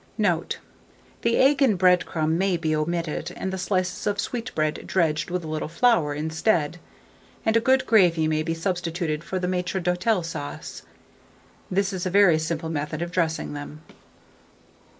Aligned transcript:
Note. 0.17 0.57
The 1.21 1.37
egg 1.37 1.61
and 1.61 1.77
bread 1.77 2.07
crumb 2.07 2.35
may 2.35 2.57
be 2.57 2.75
omitted, 2.75 3.31
and 3.37 3.53
the 3.53 3.59
slices 3.59 4.07
of 4.07 4.19
sweetbread 4.19 4.87
dredged 4.87 5.29
with 5.29 5.43
a 5.43 5.47
little 5.47 5.67
flour 5.67 6.15
instead, 6.15 6.79
and 7.45 7.55
a 7.55 7.59
good 7.59 7.85
gravy 7.85 8.27
may 8.27 8.41
be 8.41 8.55
substituted 8.55 9.23
for 9.23 9.37
the 9.37 9.47
maitre 9.47 9.79
d'hôtel 9.79 10.25
sauce. 10.25 10.81
This 11.69 11.93
is 11.93 12.07
a 12.07 12.09
very 12.09 12.39
simple 12.39 12.69
method 12.69 13.03
of 13.03 13.11
dressing 13.11 13.53
them. 13.53 13.83